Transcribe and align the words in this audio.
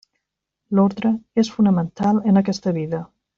L'ordre 0.79 1.11
és 1.43 1.51
fonamental 1.57 2.21
en 2.33 2.41
aquesta 2.43 2.75
vida. 2.81 3.05